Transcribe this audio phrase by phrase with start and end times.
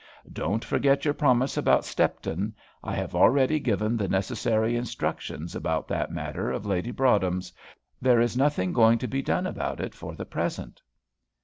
[0.33, 2.55] Don't forget your promise about Stepton.
[2.83, 7.53] I have already given the necessary instructions about that matter of Lady Broadhem's;
[8.01, 10.81] there is nothing going to be done about it for the present."